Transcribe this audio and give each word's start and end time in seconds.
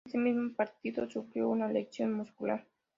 En 0.05 0.09
ese 0.09 0.17
mismo 0.17 0.55
partido, 0.55 1.07
sufrió 1.07 1.47
una 1.47 1.67
lesión 1.71 2.13
muscular. 2.13 2.65